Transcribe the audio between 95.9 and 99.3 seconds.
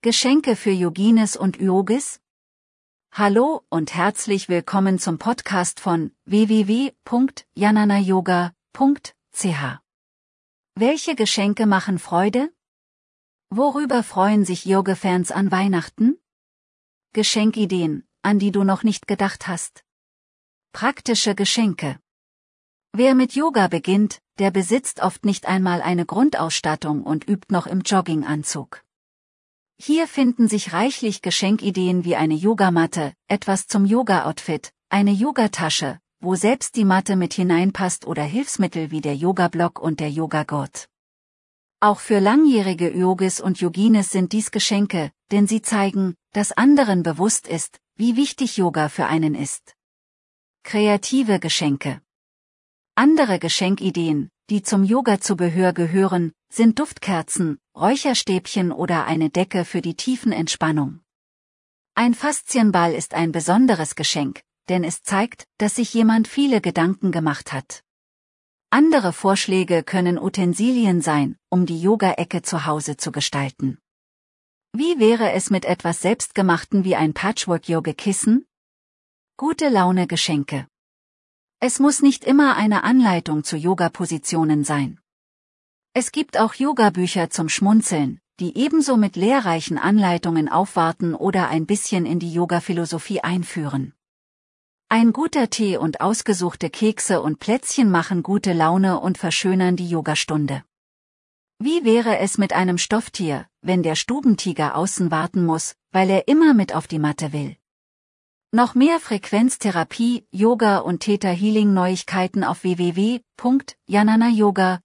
ausgesuchte Kekse und Plätzchen machen gute Laune und